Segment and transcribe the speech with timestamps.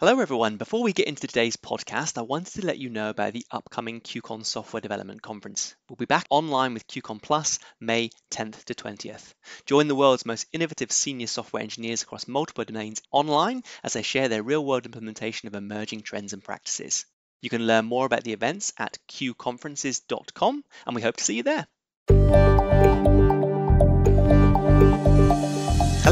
[0.00, 0.56] Hello, everyone.
[0.56, 4.00] Before we get into today's podcast, I wanted to let you know about the upcoming
[4.00, 5.76] QCon Software Development Conference.
[5.90, 9.34] We'll be back online with QCon Plus May 10th to 20th.
[9.66, 14.30] Join the world's most innovative senior software engineers across multiple domains online as they share
[14.30, 17.04] their real world implementation of emerging trends and practices.
[17.42, 21.42] You can learn more about the events at qconferences.com, and we hope to see you
[21.42, 22.49] there.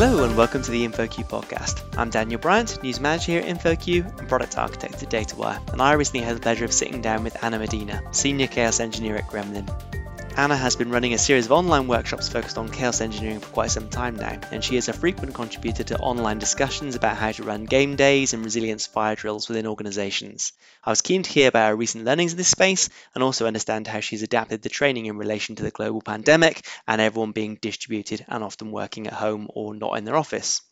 [0.01, 1.83] Hello and welcome to the InfoQ podcast.
[1.99, 5.95] I'm Daniel Bryant, News Manager here at InfoQ and Product Architect at DataWire, and I
[5.95, 9.69] recently had the pleasure of sitting down with Ana Medina, Senior Chaos Engineer at Gremlin.
[10.39, 13.73] Ana has been running a series of online workshops focused on chaos engineering for quite
[13.73, 17.43] some time now, and she is a frequent contributor to online discussions about how to
[17.43, 20.53] run game days and resilience fire drills within organizations.
[20.85, 23.89] I was keen to hear about her recent learnings in this space and also understand
[23.89, 28.25] how she's adapted the training in relation to the global pandemic and everyone being distributed
[28.29, 30.63] and often working at home or not in their office.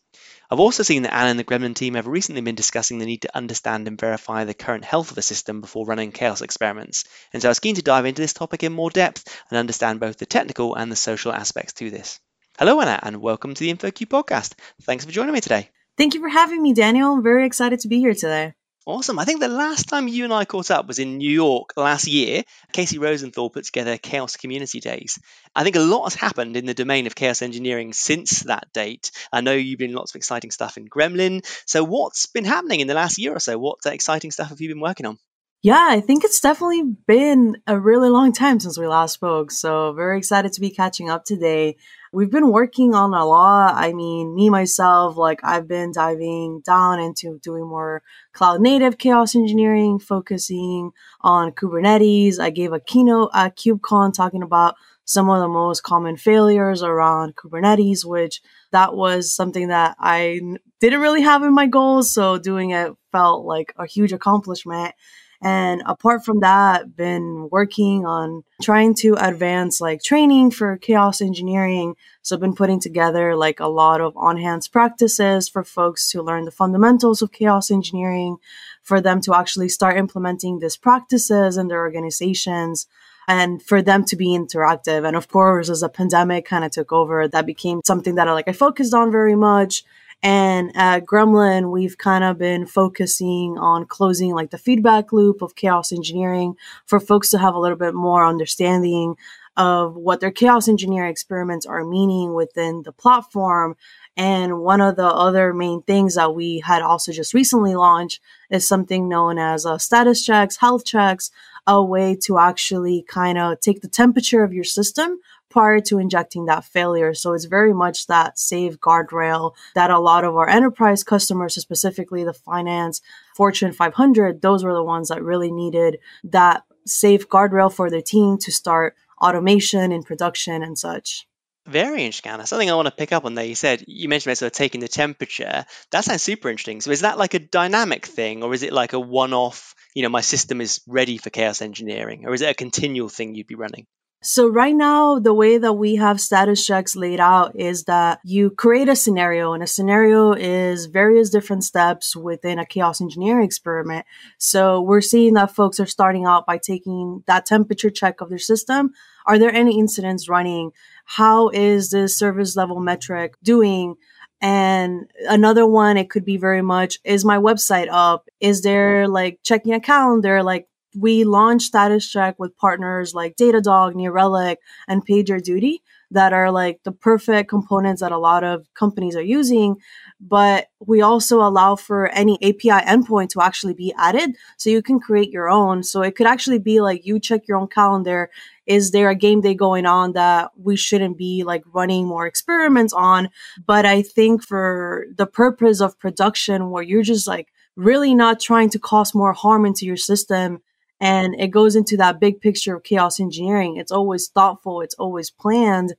[0.49, 3.23] I've also seen that Ana and the Gremlin team have recently been discussing the need
[3.23, 7.41] to understand and verify the current health of the system before running chaos experiments, and
[7.41, 10.17] so I was keen to dive into this topic in more depth and understand both
[10.17, 12.19] the technical and the social aspects to this.
[12.57, 14.53] Hello, Ana, and welcome to the InfoQ podcast.
[14.81, 15.69] Thanks for joining me today.
[15.97, 17.13] Thank you for having me, Daniel.
[17.13, 18.53] I'm very excited to be here today.
[18.87, 19.19] Awesome.
[19.19, 22.07] I think the last time you and I caught up was in New York last
[22.07, 22.43] year.
[22.71, 25.19] Casey Rosenthal put together Chaos Community Days.
[25.53, 29.11] I think a lot has happened in the domain of chaos engineering since that date.
[29.33, 31.45] I know you've been lots of exciting stuff in Gremlin.
[31.65, 33.57] So, what's been happening in the last year or so?
[33.57, 35.19] What uh, exciting stuff have you been working on?
[35.63, 39.51] Yeah, I think it's definitely been a really long time since we last spoke.
[39.51, 41.75] So, very excited to be catching up today.
[42.13, 43.75] We've been working on a lot.
[43.75, 48.01] I mean, me myself, like I've been diving down into doing more
[48.33, 50.91] cloud native chaos engineering, focusing
[51.21, 52.39] on Kubernetes.
[52.39, 57.35] I gave a keynote at KubeCon talking about some of the most common failures around
[57.35, 58.41] Kubernetes, which
[58.71, 60.41] that was something that I
[60.81, 62.11] didn't really have in my goals.
[62.11, 64.93] So doing it felt like a huge accomplishment.
[65.41, 71.95] And apart from that, been working on trying to advance like training for chaos engineering.
[72.23, 76.45] So I've been putting together like a lot of on-hands practices for folks to learn
[76.45, 78.37] the fundamentals of chaos engineering,
[78.81, 82.87] for them to actually start implementing these practices in their organizations
[83.27, 85.05] and for them to be interactive.
[85.05, 88.33] And of course, as the pandemic kind of took over, that became something that I
[88.33, 89.83] like I focused on very much.
[90.23, 95.55] And at Gremlin, we've kind of been focusing on closing like the feedback loop of
[95.55, 96.55] chaos engineering
[96.85, 99.15] for folks to have a little bit more understanding
[99.57, 103.75] of what their chaos engineering experiments are meaning within the platform.
[104.15, 108.67] And one of the other main things that we had also just recently launched is
[108.67, 111.31] something known as uh, status checks, health checks,
[111.65, 115.19] a way to actually kind of take the temperature of your system
[115.49, 117.13] prior to injecting that failure.
[117.13, 122.23] So it's very much that safe guardrail that a lot of our enterprise customers, specifically
[122.23, 123.01] the finance,
[123.35, 128.37] Fortune 500, those were the ones that really needed that safe guardrail for their team
[128.39, 131.27] to start automation and production and such.
[131.67, 132.47] Very interesting, Ana.
[132.47, 133.43] Something I want to pick up on there.
[133.43, 135.65] You said you mentioned about sort of taking the temperature.
[135.91, 136.79] That sounds super interesting.
[136.79, 139.75] So is that like a dynamic thing, or is it like a one-off?
[139.93, 143.35] You know, my system is ready for chaos engineering, or is it a continual thing
[143.35, 143.85] you'd be running?
[144.27, 148.49] So right now, the way that we have status checks laid out is that you
[148.49, 154.05] create a scenario and a scenario is various different steps within a chaos engineering experiment.
[154.37, 158.37] So we're seeing that folks are starting out by taking that temperature check of their
[158.37, 158.91] system.
[159.25, 160.71] Are there any incidents running?
[161.05, 163.95] How is this service level metric doing?
[164.41, 168.27] And another one, it could be very much, is my website up?
[168.41, 170.43] Is there like checking a calendar?
[170.43, 170.67] Like
[170.97, 176.81] we launched Status Check with partners like Datadog, New Relic, and PagerDuty that are like
[176.83, 179.75] the perfect components that a lot of companies are using.
[180.19, 184.35] But we also allow for any API endpoint to actually be added.
[184.57, 185.83] So you can create your own.
[185.83, 188.31] So it could actually be like you check your own calendar.
[188.65, 192.93] Is there a game day going on that we shouldn't be like running more experiments
[192.93, 193.29] on?
[193.65, 198.69] But I think for the purpose of production where you're just like really not trying
[198.71, 200.61] to cause more harm into your system
[200.99, 203.77] and it goes into that big picture of chaos engineering.
[203.77, 205.95] It's always thoughtful, it's always planned.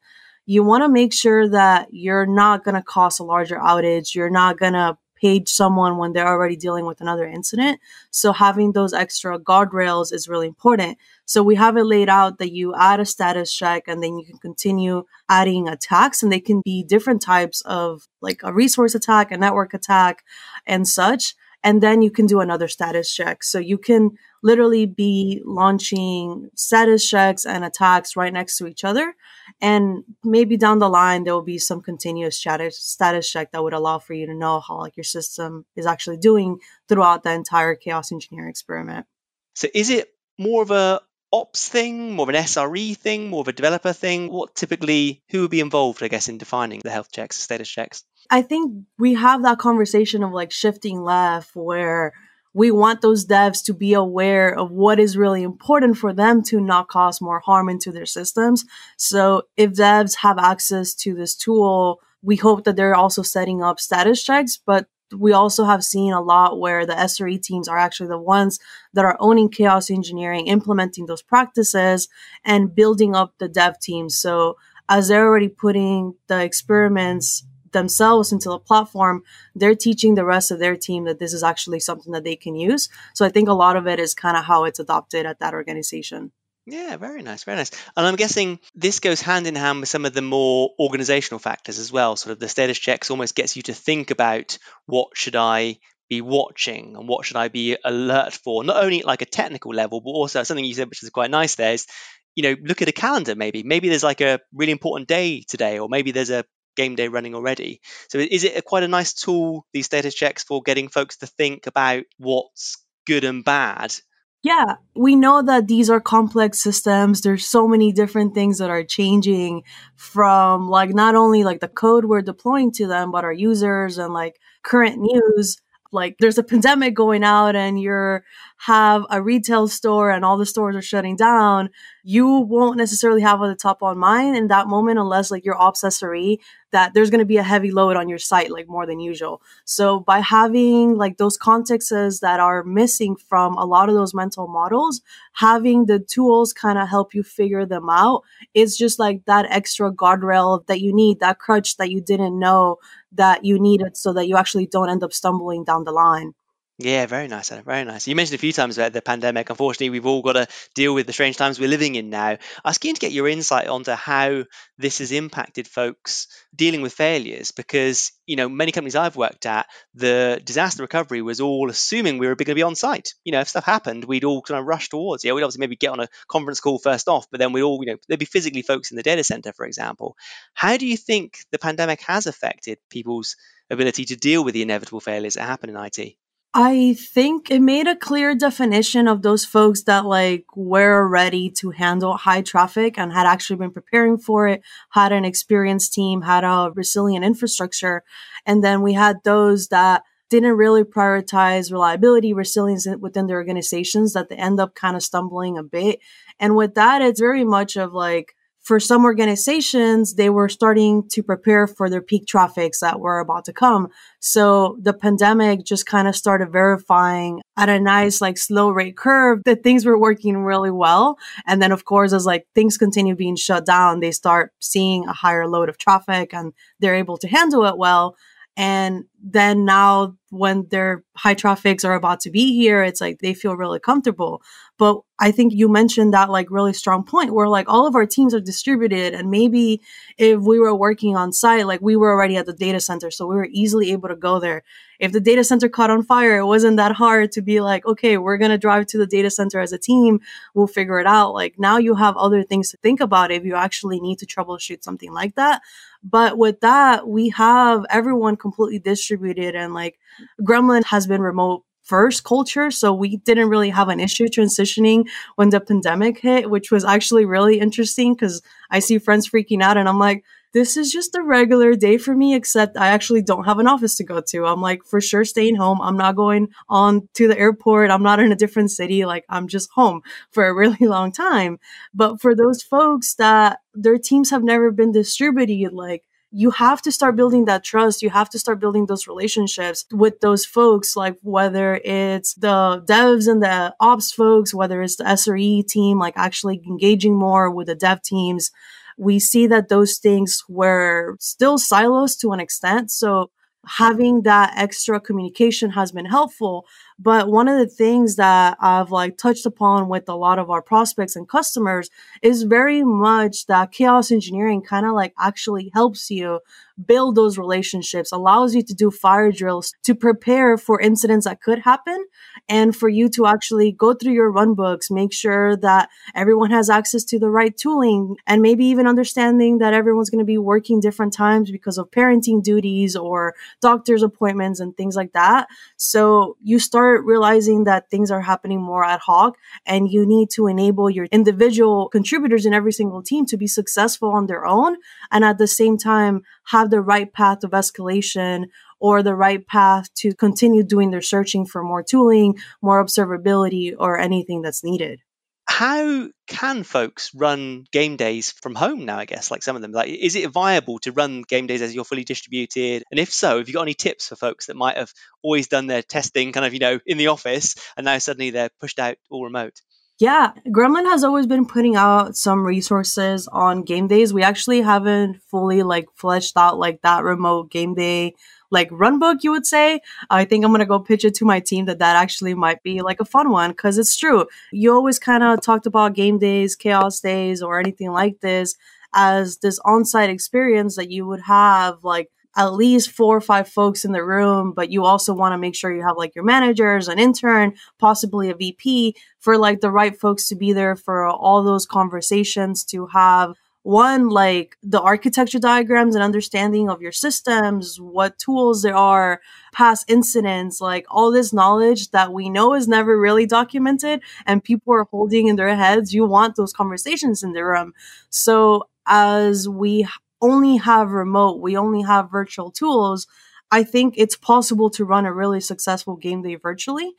[0.47, 4.15] You want to make sure that you're not going to cause a larger outage.
[4.15, 7.81] You're not going to page someone when they're already dealing with another incident.
[8.11, 10.97] So having those extra guardrails is really important.
[11.27, 14.25] So we have it laid out that you add a status check and then you
[14.25, 19.33] can continue adding attacks and they can be different types of like a resource attack,
[19.33, 20.25] a network attack
[20.67, 21.35] and such
[21.65, 23.43] and then you can do another status check.
[23.43, 29.15] So you can literally be launching status checks and attacks right next to each other.
[29.61, 33.73] And maybe down the line, there will be some continuous status, status check that would
[33.73, 36.59] allow for you to know how like your system is actually doing
[36.89, 39.07] throughout the entire chaos engineering experiment.
[39.55, 40.09] So is it
[40.39, 41.01] more of a
[41.33, 44.31] ops thing, more of an SRE thing, more of a developer thing?
[44.31, 48.05] What typically, who would be involved, I guess, in defining the health checks, status checks?
[48.31, 52.13] I think we have that conversation of like shifting left where
[52.59, 56.61] we want those devs to be aware of what is really important for them to
[56.61, 58.65] not cause more harm into their systems.
[58.97, 63.79] So if devs have access to this tool, we hope that they're also setting up
[63.79, 68.09] status checks, but we also have seen a lot where the SRE teams are actually
[68.09, 68.59] the ones
[68.93, 72.09] that are owning chaos engineering, implementing those practices
[72.45, 74.17] and building up the dev teams.
[74.17, 74.57] So
[74.89, 79.23] as they're already putting the experiments themselves into the platform,
[79.55, 82.55] they're teaching the rest of their team that this is actually something that they can
[82.55, 82.89] use.
[83.15, 85.55] So I think a lot of it is kind of how it's adopted at that
[85.55, 86.33] organization.
[86.71, 87.71] Yeah, very nice, very nice.
[87.97, 91.79] And I'm guessing this goes hand in hand with some of the more organizational factors
[91.79, 92.15] as well.
[92.15, 95.79] Sort of the status checks almost gets you to think about what should I
[96.11, 100.03] be watching and what should I be alert for, not only like a technical level,
[100.03, 101.87] but also something you said, which is quite nice there is,
[102.35, 103.63] you know, look at a calendar maybe.
[103.63, 106.45] Maybe there's like a really important day today, or maybe there's a
[106.79, 107.83] game day running already.
[108.09, 111.27] So is it a, quite a nice tool, these status checks, for getting folks to
[111.27, 113.95] think about what's good and bad?
[114.43, 117.21] Yeah, we know that these are complex systems.
[117.21, 119.65] There's so many different things that are changing
[119.97, 124.15] from like not only like the code we're deploying to them, but our users and
[124.15, 125.57] like current news
[125.91, 128.25] like there's a pandemic going out and you're
[128.59, 131.71] have a retail store and all the stores are shutting down,
[132.03, 136.39] you won't necessarily have the top on mind in that moment unless like your SRE
[136.73, 139.41] that there's going to be a heavy load on your site like more than usual.
[139.65, 144.49] So by having like those contexts that are missing from a lot of those mental
[144.49, 145.01] models,
[145.35, 148.25] having the tools kind of help you figure them out,
[148.55, 152.79] it's just like that extra guardrail that you need, that crutch that you didn't know
[153.13, 156.35] that you needed so that you actually don't end up stumbling down the line.
[156.81, 158.07] Yeah, very nice, Very nice.
[158.07, 159.51] You mentioned a few times about the pandemic.
[159.51, 160.47] Unfortunately, we've all got to
[160.77, 162.37] deal with the strange times we're living in now.
[162.65, 164.45] I was keen to get your insight onto how
[164.79, 169.67] this has impacted folks dealing with failures because, you know, many companies I've worked at,
[169.95, 173.09] the disaster recovery was all assuming we were going to be on site.
[173.25, 175.25] You know, if stuff happened, we'd all kind of rush towards.
[175.25, 177.81] Yeah, we'd obviously maybe get on a conference call first off, but then we'd all,
[177.83, 180.15] you know, there'd be physically folks in the data center, for example.
[180.55, 183.35] How do you think the pandemic has affected people's
[183.69, 186.17] ability to deal with the inevitable failures that happen in IT?
[186.55, 191.71] I think it made a clear definition of those folks that like were ready to
[191.71, 196.45] handle high traffic and had actually been preparing for it, had an experienced team, had
[196.45, 198.03] a resilient infrastructure.
[198.47, 204.29] And then we had those that didn't really prioritize reliability, resilience within their organizations that
[204.29, 206.01] they end up kind of stumbling a bit.
[206.41, 211.23] And with that, it's very much of like, for some organizations, they were starting to
[211.23, 213.89] prepare for their peak traffics that were about to come.
[214.21, 219.43] So the pandemic just kind of started verifying at a nice, like slow rate curve
[219.45, 221.19] that things were working really well.
[221.47, 225.13] And then, of course, as like things continue being shut down, they start seeing a
[225.13, 228.17] higher load of traffic and they're able to handle it well.
[228.57, 233.35] And then now when their high traffics are about to be here, it's like they
[233.35, 234.43] feel really comfortable.
[234.79, 238.07] But I think you mentioned that like really strong point where like all of our
[238.07, 239.81] teams are distributed and maybe
[240.19, 243.11] if we were working on site, like we were already at the data center.
[243.11, 244.63] So we were easily able to go there.
[245.01, 248.19] If the data center caught on fire, it wasn't that hard to be like, okay,
[248.19, 250.21] we're going to drive to the data center as a team.
[250.55, 251.33] We'll figure it out.
[251.35, 254.85] Like now you have other things to think about if you actually need to troubleshoot
[254.85, 255.63] something like that.
[256.05, 259.99] But with that, we have everyone completely distributed and like
[260.43, 262.71] Gremlin has been remote first culture.
[262.71, 267.25] So we didn't really have an issue transitioning when the pandemic hit, which was actually
[267.25, 270.23] really interesting because I see friends freaking out and I'm like,
[270.55, 273.97] this is just a regular day for me, except I actually don't have an office
[273.97, 274.47] to go to.
[274.47, 275.81] I'm like, for sure staying home.
[275.83, 277.91] I'm not going on to the airport.
[277.91, 279.05] I'm not in a different city.
[279.05, 280.01] Like, I'm just home
[280.31, 281.59] for a really long time.
[281.95, 286.93] But for those folks that their teams have never been distributed, like, you have to
[286.93, 288.03] start building that trust.
[288.03, 293.31] You have to start building those relationships with those folks, like whether it's the devs
[293.31, 297.75] and the ops folks, whether it's the SRE team, like actually engaging more with the
[297.75, 298.51] dev teams.
[298.99, 302.91] We see that those things were still silos to an extent.
[302.91, 303.31] So
[303.67, 306.67] having that extra communication has been helpful.
[306.99, 310.63] But one of the things that I've like touched upon with a lot of our
[310.63, 311.91] prospects and customers
[312.23, 316.41] is very much that chaos engineering kind of like actually helps you
[316.87, 321.61] build those relationships, allows you to do fire drills to prepare for incidents that could
[321.61, 322.05] happen
[322.49, 326.71] and for you to actually go through your run books, make sure that everyone has
[326.71, 330.81] access to the right tooling and maybe even understanding that everyone's going to be working
[330.81, 335.49] different times because of parenting duties or doctor's appointments and things like that.
[335.77, 340.47] So you start realizing that things are happening more ad hoc and you need to
[340.47, 344.77] enable your individual contributors in every single team to be successful on their own
[345.11, 348.47] and at the same time have the right path of escalation
[348.81, 353.99] or the right path to continue doing their searching for more tooling, more observability, or
[353.99, 355.01] anything that's needed.
[355.49, 358.99] How can folks run game days from home now?
[358.99, 361.75] I guess, like some of them, like is it viable to run game days as
[361.75, 362.85] you're fully distributed?
[362.91, 365.67] And if so, have you got any tips for folks that might have always done
[365.67, 368.99] their testing kind of, you know, in the office and now suddenly they're pushed out
[369.11, 369.55] all remote?
[369.99, 374.15] Yeah, Gremlin has always been putting out some resources on game days.
[374.15, 378.15] We actually haven't fully like fleshed out like that remote game day
[378.51, 379.81] like run book, you would say.
[380.11, 382.63] I think I'm going to go pitch it to my team that that actually might
[382.63, 384.27] be like a fun one because it's true.
[384.53, 388.57] You always kind of talked about game days, chaos days, or anything like this
[388.95, 393.49] as this on site experience that you would have like at least four or five
[393.49, 396.25] folks in the room, but you also want to make sure you have like your
[396.25, 401.07] managers, an intern, possibly a VP for like the right folks to be there for
[401.07, 403.35] all those conversations to have
[403.69, 409.21] one like the architecture diagrams and understanding of your systems what tools there are
[409.53, 414.73] past incidents like all this knowledge that we know is never really documented and people
[414.73, 417.73] are holding in their heads you want those conversations in the room
[418.09, 419.87] so as we
[420.21, 423.07] only have remote, we only have virtual tools,
[423.51, 426.93] I think it's possible to run a really successful game day virtually.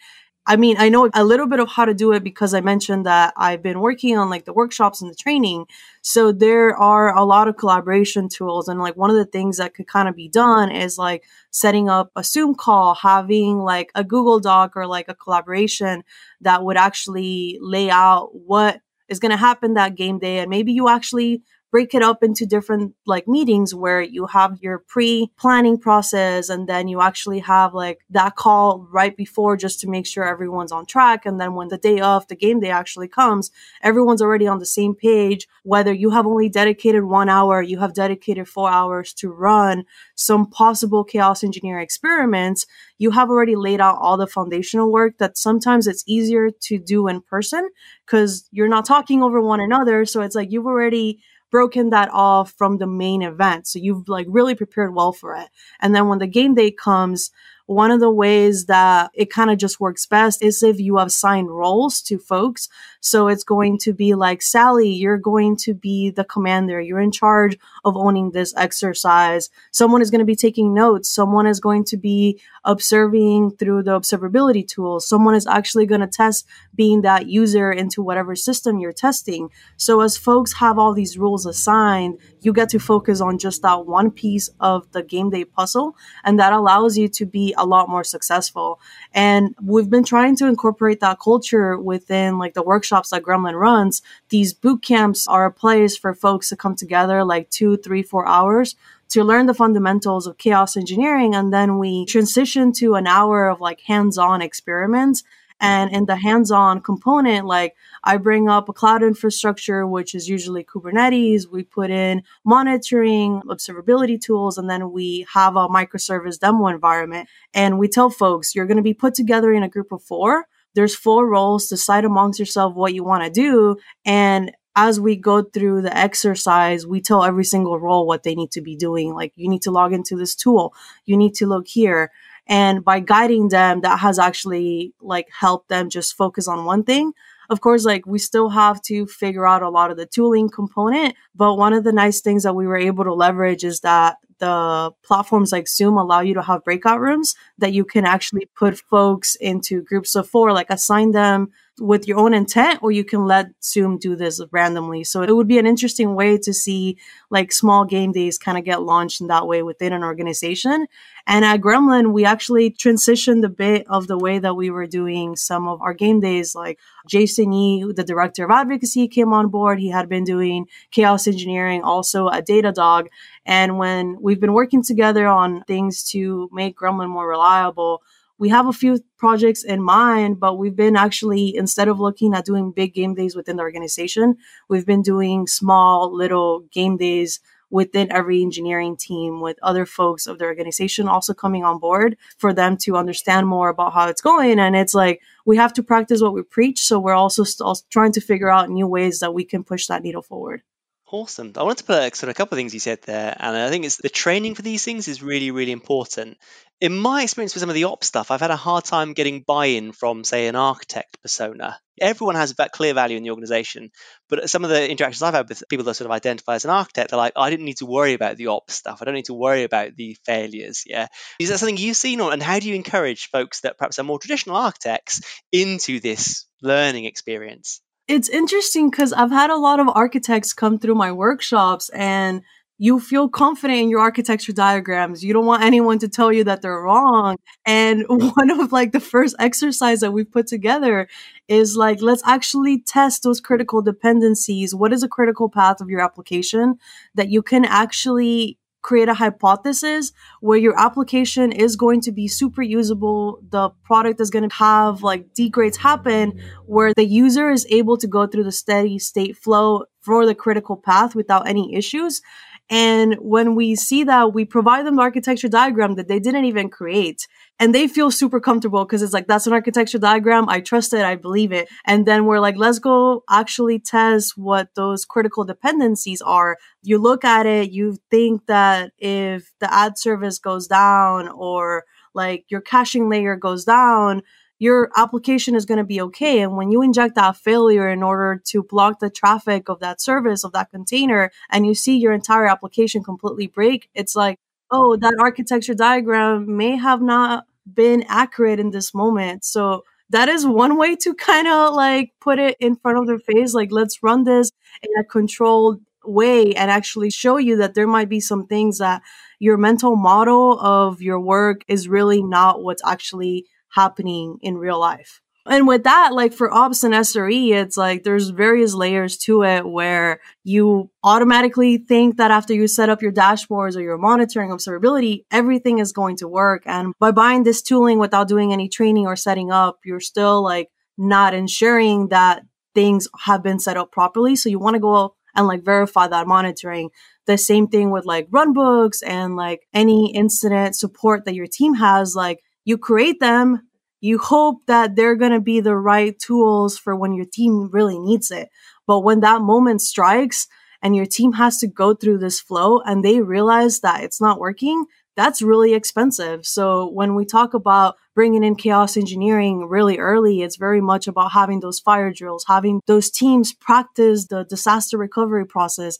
[0.49, 3.05] I mean, I know a little bit of how to do it because I mentioned
[3.05, 5.67] that I've been working on like the workshops and the training.
[6.01, 8.67] So there are a lot of collaboration tools.
[8.67, 11.87] And like one of the things that could kind of be done is like setting
[11.87, 16.03] up a Zoom call, having like a Google Doc or like a collaboration
[16.41, 20.39] that would actually lay out what is going to happen that game day.
[20.39, 24.79] And maybe you actually break it up into different like meetings where you have your
[24.79, 30.05] pre-planning process and then you actually have like that call right before just to make
[30.05, 31.25] sure everyone's on track.
[31.25, 34.65] And then when the day of the game day actually comes everyone's already on the
[34.65, 35.47] same page.
[35.63, 39.85] Whether you have only dedicated 1 hour you have dedicated 4 hours to run
[40.15, 42.65] some possible chaos engineer experiments
[42.97, 47.07] you have already laid out all the foundational work that sometimes it's easier to do
[47.07, 47.69] in person
[48.05, 50.05] because you're not talking over one another.
[50.05, 53.67] So it's like you've already broken that off from the main event.
[53.67, 55.49] So you've like really prepared well for it.
[55.81, 57.31] And then when the game day comes,
[57.65, 61.45] one of the ways that it kind of just works best is if you assign
[61.45, 62.67] roles to folks.
[63.01, 66.81] So it's going to be like, Sally, you're going to be the commander.
[66.81, 69.49] You're in charge of owning this exercise.
[69.71, 71.09] Someone is going to be taking notes.
[71.09, 75.07] Someone is going to be observing through the observability tools.
[75.07, 79.49] Someone is actually going to test being that user into whatever system you're testing.
[79.77, 83.85] So as folks have all these rules assigned, you get to focus on just that
[83.85, 85.95] one piece of the game day puzzle.
[86.23, 88.79] And that allows you to be a lot more successful.
[89.13, 94.01] And we've been trying to incorporate that culture within like the workshops that Gremlin runs.
[94.29, 98.27] These boot camps are a place for folks to come together like two, three, four
[98.27, 98.75] hours
[99.09, 101.35] to learn the fundamentals of chaos engineering.
[101.35, 105.23] And then we transition to an hour of like hands on experiments
[105.61, 110.29] and in the hands on component, like I bring up a cloud infrastructure, which is
[110.29, 111.47] usually Kubernetes.
[111.51, 117.27] We put in monitoring, observability tools, and then we have a microservice demo environment.
[117.53, 120.47] And we tell folks, you're going to be put together in a group of four.
[120.79, 121.67] There's four roles.
[121.67, 123.75] Decide amongst yourself what you want to do.
[124.05, 128.51] And as we go through the exercise, we tell every single role what they need
[128.51, 129.13] to be doing.
[129.13, 130.73] Like, you need to log into this tool.
[131.05, 132.11] You need to look here
[132.47, 137.13] and by guiding them that has actually like helped them just focus on one thing
[137.49, 141.13] of course like we still have to figure out a lot of the tooling component
[141.35, 144.91] but one of the nice things that we were able to leverage is that the
[145.03, 149.35] platforms like Zoom allow you to have breakout rooms that you can actually put folks
[149.35, 153.47] into groups of four, like assign them with your own intent or you can let
[153.63, 155.03] Zoom do this randomly.
[155.03, 156.97] So it would be an interesting way to see
[157.29, 160.87] like small game days kind of get launched in that way within an organization.
[161.27, 165.35] And at Gremlin, we actually transitioned a bit of the way that we were doing
[165.35, 166.55] some of our game days.
[166.55, 169.79] Like Jason Yee, the director of advocacy, came on board.
[169.79, 173.07] He had been doing chaos engineering also at Datadog.
[173.45, 178.01] And when we've been working together on things to make Gremlin more reliable,
[178.39, 182.45] we have a few projects in mind, but we've been actually, instead of looking at
[182.45, 184.37] doing big game days within the organization,
[184.69, 190.39] we've been doing small little game days within every engineering team with other folks of
[190.39, 194.57] the organization also coming on board for them to understand more about how it's going.
[194.57, 196.81] And it's like, we have to practice what we preach.
[196.81, 200.01] So we're also st- trying to figure out new ways that we can push that
[200.01, 200.63] needle forward.
[201.11, 201.53] Awesome.
[201.57, 203.71] I wanted to put sort of a couple of things you said there, and I
[203.71, 206.37] think it's the training for these things is really, really important.
[206.79, 209.41] In my experience with some of the ops stuff, I've had a hard time getting
[209.41, 211.79] buy-in from, say, an architect persona.
[211.99, 213.89] Everyone has that clear value in the organization,
[214.29, 216.71] but some of the interactions I've had with people that sort of identify as an
[216.71, 219.01] architect, they're like, I didn't need to worry about the ops stuff.
[219.01, 220.83] I don't need to worry about the failures.
[220.85, 221.07] Yeah,
[221.39, 224.03] is that something you've seen, or and how do you encourage folks that perhaps are
[224.03, 227.81] more traditional architects into this learning experience?
[228.09, 232.41] It's interesting because I've had a lot of architects come through my workshops and
[232.79, 235.23] you feel confident in your architecture diagrams.
[235.23, 237.35] You don't want anyone to tell you that they're wrong.
[237.67, 241.07] And one of like the first exercise that we put together
[241.47, 244.73] is like, let's actually test those critical dependencies.
[244.73, 246.79] What is a critical path of your application
[247.13, 252.61] that you can actually create a hypothesis where your application is going to be super
[252.61, 253.39] usable.
[253.49, 258.07] The product is going to have like degrades happen where the user is able to
[258.07, 262.21] go through the steady state flow for the critical path without any issues.
[262.69, 266.69] And when we see that, we provide them the architecture diagram that they didn't even
[266.69, 267.27] create.
[267.59, 270.47] And they feel super comfortable because it's like, that's an architecture diagram.
[270.47, 271.01] I trust it.
[271.01, 271.67] I believe it.
[271.85, 276.57] And then we're like, let's go actually test what those critical dependencies are.
[276.83, 282.45] You look at it, you think that if the ad service goes down or like
[282.49, 284.21] your caching layer goes down,
[284.59, 286.41] your application is going to be okay.
[286.41, 290.43] And when you inject that failure in order to block the traffic of that service,
[290.43, 294.37] of that container, and you see your entire application completely break, it's like,
[294.69, 299.45] oh, that architecture diagram may have not been accurate in this moment.
[299.45, 303.19] So that is one way to kind of like put it in front of their
[303.19, 303.53] face.
[303.53, 304.51] Like, let's run this
[304.81, 309.01] in a controlled way and actually show you that there might be some things that
[309.37, 315.21] your mental model of your work is really not what's actually happening in real life.
[315.45, 319.67] And with that, like for ops and SRE, it's like there's various layers to it
[319.67, 325.23] where you automatically think that after you set up your dashboards or your monitoring observability,
[325.31, 326.63] everything is going to work.
[326.65, 330.69] And by buying this tooling without doing any training or setting up, you're still like
[330.99, 332.43] not ensuring that
[332.75, 334.35] things have been set up properly.
[334.35, 336.89] So you want to go and like verify that monitoring.
[337.25, 342.15] The same thing with like runbooks and like any incident support that your team has,
[342.15, 343.61] like you create them
[344.01, 347.99] you hope that they're going to be the right tools for when your team really
[347.99, 348.49] needs it.
[348.87, 350.47] But when that moment strikes
[350.81, 354.39] and your team has to go through this flow and they realize that it's not
[354.39, 356.45] working that's really expensive.
[356.45, 361.33] So when we talk about bringing in chaos engineering really early it's very much about
[361.33, 365.97] having those fire drills having those teams practice the disaster recovery process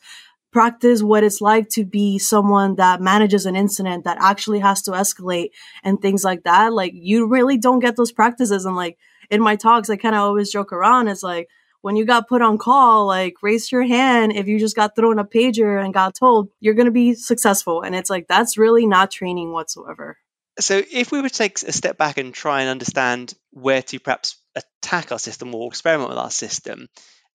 [0.52, 4.92] practice what it's like to be someone that manages an incident that actually has to
[4.92, 5.50] escalate
[5.84, 6.74] and things like that.
[6.74, 8.66] Like you really don't get those practices.
[8.66, 8.98] And like
[9.30, 11.08] in my talks, I kind of always joke around.
[11.08, 11.48] It's like
[11.82, 15.20] when you got put on call, like raise your hand if you just got thrown
[15.20, 17.82] a pager and got told you're going to be successful.
[17.82, 20.18] And it's like that's really not training whatsoever.
[20.60, 24.00] So if we were to take a step back and try and understand where to
[24.00, 26.88] perhaps attack our system or experiment with our system,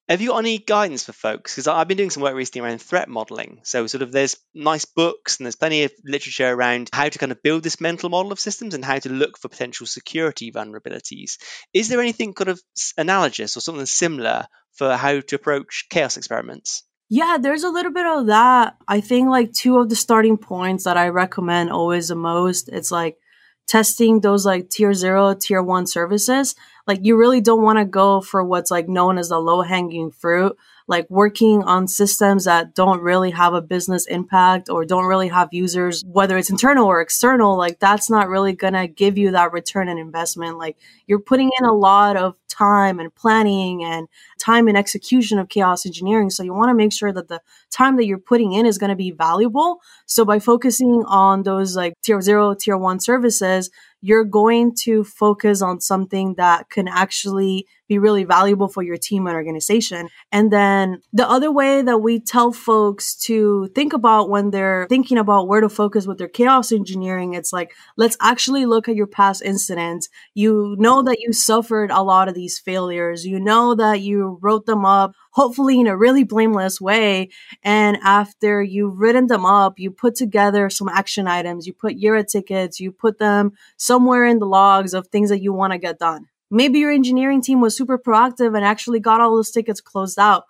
[0.08, 1.54] have you got any guidance for folks?
[1.54, 3.60] Because I've been doing some work recently around threat modeling.
[3.64, 7.32] So, sort of, there's nice books and there's plenty of literature around how to kind
[7.32, 11.38] of build this mental model of systems and how to look for potential security vulnerabilities.
[11.72, 12.60] Is there anything kind of
[12.98, 16.82] analogous or something similar for how to approach chaos experiments?
[17.08, 18.76] Yeah, there's a little bit of that.
[18.88, 22.68] I think like two of the starting points that I recommend always the most.
[22.68, 23.16] It's like
[23.66, 26.54] testing those like tier zero, tier one services
[26.86, 30.10] like you really don't want to go for what's like known as the low hanging
[30.10, 35.28] fruit like working on systems that don't really have a business impact or don't really
[35.28, 39.30] have users, whether it's internal or external, like that's not really going to give you
[39.30, 40.58] that return on investment.
[40.58, 45.48] Like you're putting in a lot of time and planning and time and execution of
[45.48, 46.30] chaos engineering.
[46.30, 48.90] So you want to make sure that the time that you're putting in is going
[48.90, 49.80] to be valuable.
[50.06, 53.70] So by focusing on those like tier zero, tier one services,
[54.00, 59.26] you're going to focus on something that can actually be really valuable for your team
[59.26, 60.08] and organization.
[60.32, 65.18] And then the other way that we tell folks to think about when they're thinking
[65.18, 69.06] about where to focus with their chaos engineering, it's like, let's actually look at your
[69.06, 70.08] past incidents.
[70.34, 73.26] You know that you suffered a lot of these failures.
[73.26, 77.28] You know that you wrote them up hopefully in a really blameless way.
[77.62, 82.22] And after you've written them up, you put together some action items, you put your
[82.22, 85.98] tickets, you put them somewhere in the logs of things that you want to get
[85.98, 86.26] done.
[86.54, 90.44] Maybe your engineering team was super proactive and actually got all those tickets closed out.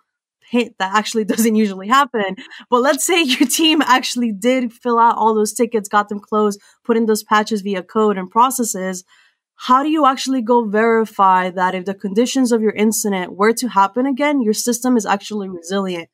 [0.47, 2.35] hint that actually doesn't usually happen.
[2.69, 6.61] But let's say your team actually did fill out all those tickets, got them closed,
[6.83, 9.03] put in those patches via code and processes.
[9.55, 13.69] How do you actually go verify that if the conditions of your incident were to
[13.69, 16.09] happen again, your system is actually resilient?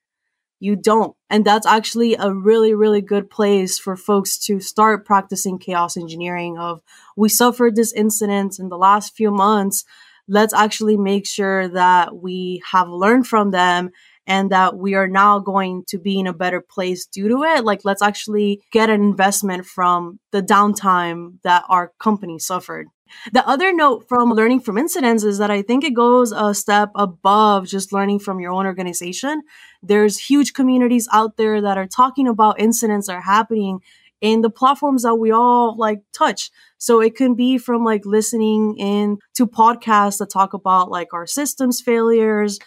[0.61, 1.15] You don't.
[1.29, 6.57] And that's actually a really, really good place for folks to start practicing chaos engineering
[6.57, 6.81] of
[7.17, 9.83] we suffered this incident in the last few months
[10.27, 13.91] let's actually make sure that we have learned from them
[14.31, 17.65] and that we are now going to be in a better place due to it.
[17.65, 22.87] Like, let's actually get an investment from the downtime that our company suffered.
[23.33, 26.91] The other note from learning from incidents is that I think it goes a step
[26.95, 29.41] above just learning from your own organization.
[29.83, 33.81] There's huge communities out there that are talking about incidents that are happening
[34.21, 36.51] in the platforms that we all like touch.
[36.77, 41.27] So it can be from like listening in to podcasts that talk about like our
[41.27, 42.59] systems failures,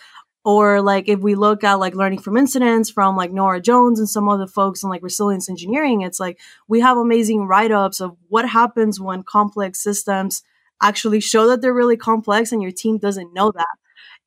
[0.44, 4.08] or like if we look at like learning from incidents from like Nora Jones and
[4.08, 8.16] some other folks in like resilience engineering, it's like we have amazing write ups of
[8.28, 10.42] what happens when complex systems
[10.82, 13.76] actually show that they're really complex and your team doesn't know that.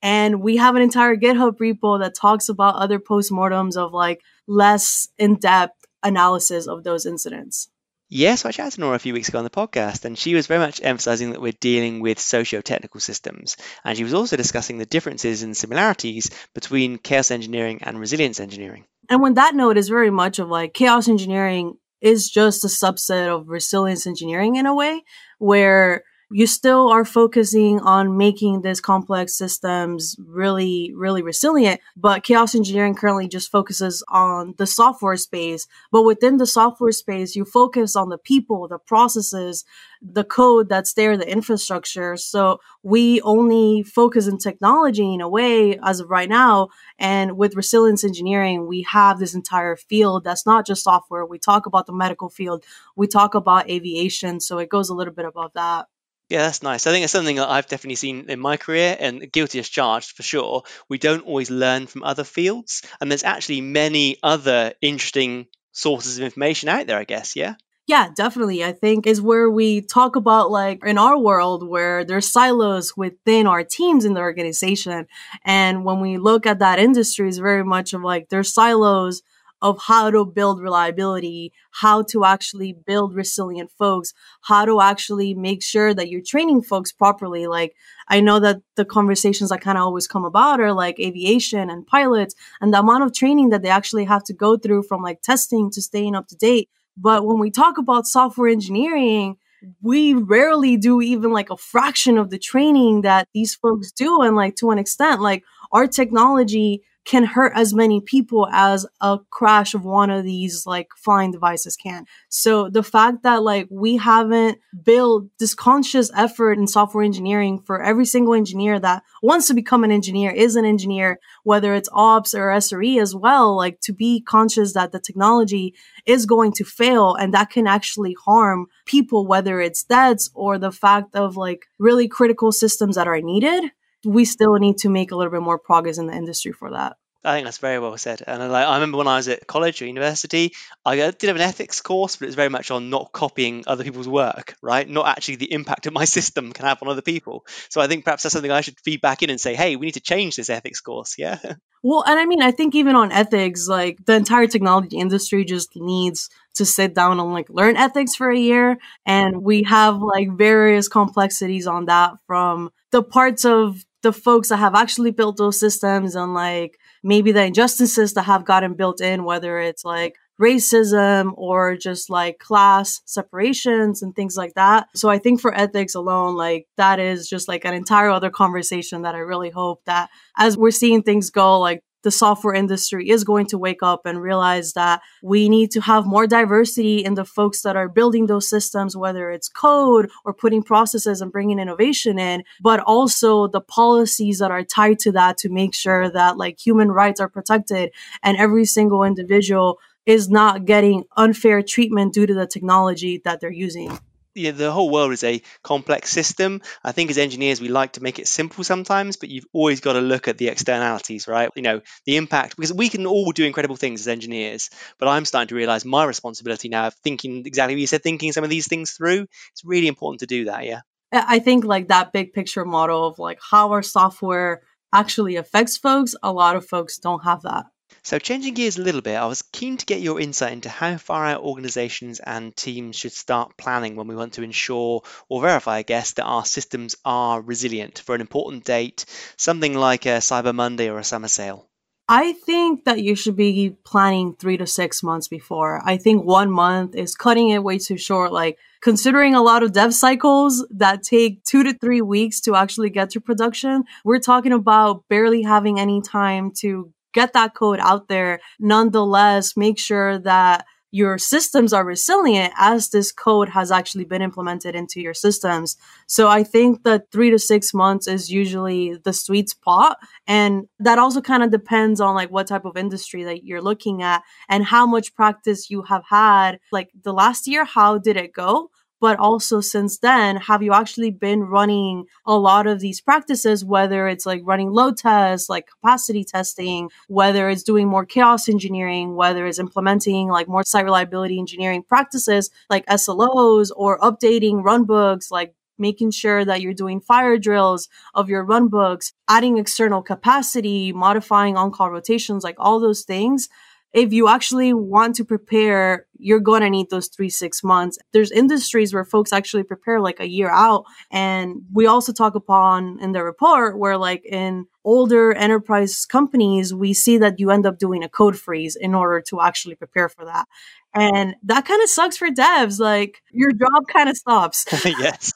[0.01, 5.07] And we have an entire GitHub repo that talks about other postmortems of like less
[5.17, 7.69] in depth analysis of those incidents.
[8.09, 10.47] Yes, I chatted to Nora a few weeks ago on the podcast, and she was
[10.47, 13.57] very much emphasizing that we're dealing with socio technical systems.
[13.83, 18.85] And she was also discussing the differences and similarities between chaos engineering and resilience engineering.
[19.09, 23.27] And when that note is very much of like chaos engineering is just a subset
[23.27, 25.03] of resilience engineering in a way,
[25.39, 31.79] where you still are focusing on making these complex systems really, really resilient.
[31.95, 35.67] But chaos engineering currently just focuses on the software space.
[35.91, 39.63] But within the software space, you focus on the people, the processes,
[40.01, 42.17] the code that's there, the infrastructure.
[42.17, 46.67] So we only focus in technology in a way as of right now.
[46.99, 51.25] And with resilience engineering, we have this entire field that's not just software.
[51.25, 52.65] We talk about the medical field.
[52.97, 54.41] We talk about aviation.
[54.41, 55.87] So it goes a little bit above that.
[56.29, 56.85] Yeah, that's nice.
[56.85, 60.11] I think it's something that I've definitely seen in my career, and guilty as charged
[60.11, 60.63] for sure.
[60.89, 66.25] We don't always learn from other fields, and there's actually many other interesting sources of
[66.25, 67.35] information out there, I guess.
[67.35, 67.55] Yeah.
[67.87, 68.65] Yeah, definitely.
[68.65, 73.47] I think is where we talk about like in our world where there's silos within
[73.47, 75.07] our teams in the organization.
[75.45, 79.21] And when we look at that industry, is very much of like there's silos
[79.61, 85.63] of how to build reliability, how to actually build resilient folks, how to actually make
[85.63, 87.47] sure that you're training folks properly.
[87.47, 87.75] Like,
[88.07, 91.87] I know that the conversations that kind of always come about are like aviation and
[91.87, 95.21] pilots and the amount of training that they actually have to go through from like
[95.21, 96.69] testing to staying up to date.
[96.95, 99.37] But when we talk about software engineering,
[99.81, 104.21] we rarely do even like a fraction of the training that these folks do.
[104.21, 109.17] And like to an extent, like our technology can hurt as many people as a
[109.29, 112.05] crash of one of these like flying devices can.
[112.27, 117.81] So the fact that like we haven't built this conscious effort in software engineering for
[117.81, 122.35] every single engineer that wants to become an engineer is an engineer, whether it's ops
[122.35, 125.73] or SRE as well, like to be conscious that the technology
[126.05, 130.73] is going to fail and that can actually harm people, whether it's deaths or the
[130.73, 133.71] fact of like really critical systems that are needed
[134.07, 136.95] we still need to make a little bit more progress in the industry for that.
[137.23, 138.21] I think that's very well said.
[138.25, 140.53] And uh, like, I remember when I was at college or university,
[140.85, 143.63] I uh, did have an ethics course, but it was very much on not copying
[143.67, 144.87] other people's work, right?
[144.87, 147.45] Not actually the impact that my system can have on other people.
[147.69, 149.87] So I think perhaps that's something I should feed back in and say, hey, we
[149.87, 151.15] need to change this ethics course.
[151.17, 151.39] Yeah.
[151.83, 155.69] Well, and I mean, I think even on ethics, like the entire technology industry just
[155.75, 158.77] needs to sit down and like learn ethics for a year.
[159.05, 164.57] And we have like various complexities on that from the parts of the folks that
[164.57, 169.23] have actually built those systems and like maybe the injustices that have gotten built in,
[169.23, 174.87] whether it's like racism or just like class separations and things like that.
[174.95, 179.01] So I think for ethics alone, like that is just like an entire other conversation
[179.01, 183.25] that I really hope that as we're seeing things go, like the software industry is
[183.25, 187.25] going to wake up and realize that we need to have more diversity in the
[187.25, 192.17] folks that are building those systems, whether it's code or putting processes and bringing innovation
[192.17, 196.57] in, but also the policies that are tied to that to make sure that like
[196.65, 197.91] human rights are protected
[198.23, 203.51] and every single individual is not getting unfair treatment due to the technology that they're
[203.51, 203.99] using
[204.45, 206.61] know, the whole world is a complex system.
[206.83, 209.93] I think as engineers, we like to make it simple sometimes, but you've always got
[209.93, 211.49] to look at the externalities, right?
[211.55, 214.69] You know, the impact, because we can all do incredible things as engineers,
[214.99, 218.31] but I'm starting to realize my responsibility now of thinking exactly what you said, thinking
[218.31, 219.27] some of these things through.
[219.51, 220.81] It's really important to do that, yeah.
[221.11, 224.61] I think like that big picture model of like how our software
[224.93, 227.65] actually affects folks, a lot of folks don't have that.
[228.07, 230.95] So, changing gears a little bit, I was keen to get your insight into how
[230.95, 235.79] far out organizations and teams should start planning when we want to ensure or verify,
[235.79, 239.03] I guess, that our systems are resilient for an important date,
[239.35, 241.67] something like a Cyber Monday or a summer sale.
[242.07, 245.81] I think that you should be planning three to six months before.
[245.83, 248.31] I think one month is cutting it way too short.
[248.31, 252.89] Like, considering a lot of dev cycles that take two to three weeks to actually
[252.89, 258.07] get to production, we're talking about barely having any time to get that code out
[258.07, 258.39] there.
[258.59, 264.73] Nonetheless, make sure that your systems are resilient as this code has actually been implemented
[264.73, 265.75] into your systems.
[266.07, 269.97] So I think that three to six months is usually the sweet spot.
[270.25, 274.01] And that also kind of depends on like what type of industry that you're looking
[274.01, 276.59] at and how much practice you have had.
[276.71, 278.71] Like the last year, how did it go?
[278.99, 284.07] But also since then have you actually been running a lot of these practices whether
[284.07, 289.45] it's like running load tests like capacity testing whether it's doing more chaos engineering whether
[289.45, 296.11] it's implementing like more site reliability engineering practices like slos or updating runbooks like making
[296.11, 302.43] sure that you're doing fire drills of your runbooks adding external capacity modifying on-call rotations
[302.43, 303.49] like all those things
[303.97, 307.97] if you actually want to prepare, you're going to need those three, six months.
[308.13, 310.85] There's industries where folks actually prepare like a year out.
[311.11, 316.93] And we also talk upon in the report where like in older enterprise companies, we
[316.93, 320.25] see that you end up doing a code freeze in order to actually prepare for
[320.25, 320.47] that.
[320.93, 322.79] And that kind of sucks for devs.
[322.79, 324.65] Like your job kind of stops.
[324.85, 325.33] yes.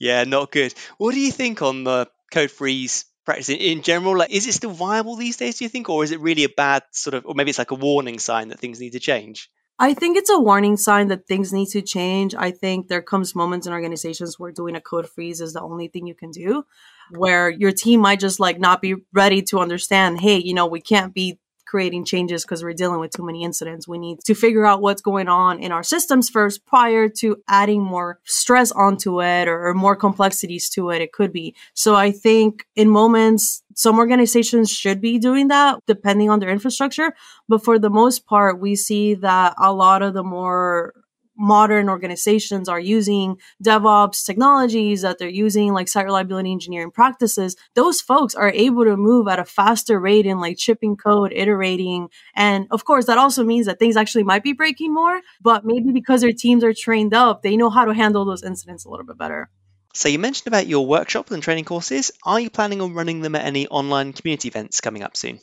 [0.00, 0.74] Yeah, not good.
[0.98, 4.18] What do you think on the code freeze practice in general?
[4.18, 5.58] Like, is it still viable these days?
[5.58, 7.70] Do you think, or is it really a bad sort of, or maybe it's like
[7.70, 9.48] a warning sign that things need to change?
[9.82, 12.34] I think it's a warning sign that things need to change.
[12.34, 15.88] I think there comes moments in organizations where doing a code freeze is the only
[15.88, 16.64] thing you can do,
[17.16, 20.82] where your team might just like not be ready to understand, hey, you know, we
[20.82, 21.38] can't be
[21.70, 23.86] creating changes because we're dealing with too many incidents.
[23.86, 27.80] We need to figure out what's going on in our systems first prior to adding
[27.80, 31.00] more stress onto it or, or more complexities to it.
[31.00, 31.54] It could be.
[31.74, 37.14] So I think in moments, some organizations should be doing that depending on their infrastructure.
[37.48, 40.92] But for the most part, we see that a lot of the more
[41.40, 48.00] modern organizations are using DevOps technologies, that they're using like site reliability engineering practices, those
[48.00, 52.08] folks are able to move at a faster rate in like chipping code, iterating.
[52.34, 55.92] And of course, that also means that things actually might be breaking more, but maybe
[55.92, 59.06] because their teams are trained up, they know how to handle those incidents a little
[59.06, 59.50] bit better.
[59.94, 62.12] So you mentioned about your workshops and training courses.
[62.24, 65.40] Are you planning on running them at any online community events coming up soon?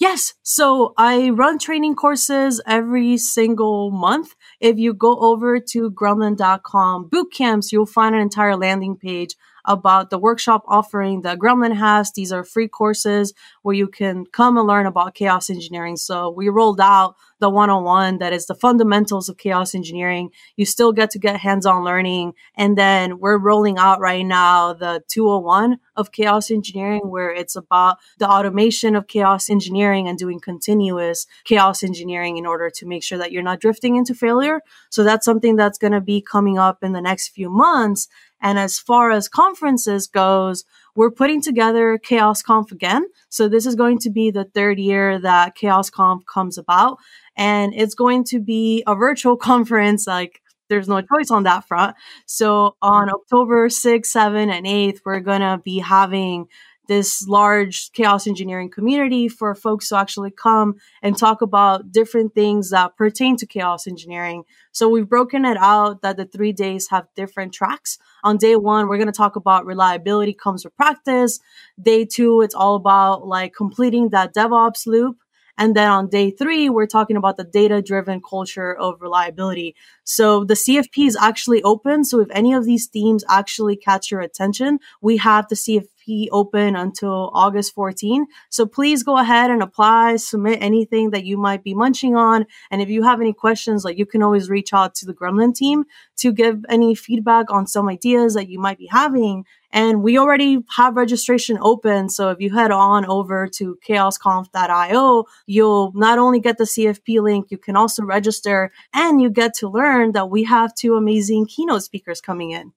[0.00, 0.32] Yes.
[0.42, 4.34] So I run training courses every single month.
[4.58, 9.36] If you go over to gremlin.com boot camps, you'll find an entire landing page
[9.70, 12.12] about the workshop offering that Gremlin has.
[12.12, 15.96] These are free courses where you can come and learn about chaos engineering.
[15.96, 20.30] So we rolled out the 101 that is the fundamentals of chaos engineering.
[20.56, 22.34] You still get to get hands-on learning.
[22.54, 27.98] And then we're rolling out right now the 201 of chaos engineering where it's about
[28.18, 33.18] the automation of chaos engineering and doing continuous chaos engineering in order to make sure
[33.18, 34.60] that you're not drifting into failure.
[34.90, 38.08] So that's something that's going to be coming up in the next few months.
[38.40, 43.06] And as far as conferences goes, we're putting together Chaos Conf again.
[43.28, 46.98] So this is going to be the third year that Chaos Conf comes about.
[47.36, 51.96] And it's going to be a virtual conference, like there's no choice on that front.
[52.26, 56.46] So on October 6th, 7th, and 8th, we're going to be having
[56.90, 62.70] this large chaos engineering community for folks to actually come and talk about different things
[62.70, 64.42] that pertain to chaos engineering.
[64.72, 67.96] So we've broken it out that the three days have different tracks.
[68.24, 71.38] On day one, we're going to talk about reliability comes with practice.
[71.80, 75.18] Day two, it's all about like completing that DevOps loop.
[75.60, 79.76] And then on day three, we're talking about the data driven culture of reliability.
[80.04, 82.02] So the CFP is actually open.
[82.04, 85.99] So if any of these themes actually catch your attention, we have the CFP
[86.32, 88.26] open until August 14.
[88.48, 92.46] So please go ahead and apply, submit anything that you might be munching on.
[92.70, 95.54] And if you have any questions, like you can always reach out to the Gremlin
[95.54, 95.84] team
[96.18, 99.44] to give any feedback on some ideas that you might be having.
[99.72, 102.08] And we already have registration open.
[102.08, 107.50] So if you head on over to chaosconf.io, you'll not only get the CFP link,
[107.50, 111.84] you can also register and you get to learn that we have two amazing keynote
[111.84, 112.72] speakers coming in.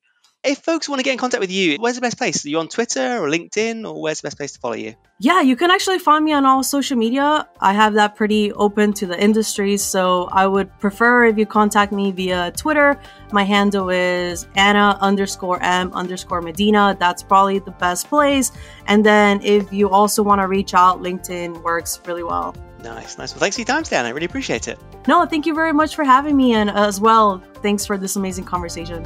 [0.46, 2.46] If folks want to get in contact with you, where's the best place?
[2.46, 4.94] Are you on Twitter or LinkedIn, or where's the best place to follow you?
[5.20, 7.48] Yeah, you can actually find me on all social media.
[7.62, 11.94] I have that pretty open to the industry, so I would prefer if you contact
[11.94, 13.00] me via Twitter.
[13.32, 16.98] My handle is Ana underscore M underscore Medina.
[17.00, 18.52] That's probably the best place.
[18.88, 22.54] And then if you also want to reach out, LinkedIn works really well.
[22.84, 23.32] Nice, nice.
[23.32, 24.06] Well, thanks for your time, Stan.
[24.06, 24.78] I really appreciate it.
[25.08, 26.54] No, thank you very much for having me.
[26.54, 29.06] And as well, thanks for this amazing conversation.